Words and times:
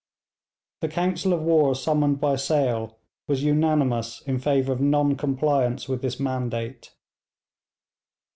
The 0.79 0.87
council 0.87 1.31
of 1.31 1.43
war 1.43 1.75
summoned 1.75 2.19
by 2.19 2.35
Sale 2.35 2.97
was 3.27 3.43
unanimous 3.43 4.21
in 4.21 4.39
favour 4.39 4.73
of 4.73 4.81
non 4.81 5.15
compliance 5.15 5.87
with 5.87 6.01
this 6.01 6.19
mandate. 6.19 6.89